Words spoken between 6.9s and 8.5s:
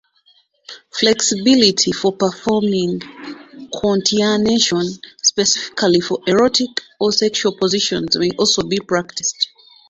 or sexual positions may